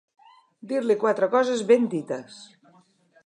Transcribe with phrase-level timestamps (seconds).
[0.71, 2.43] Dir-li quatre coses ben dites.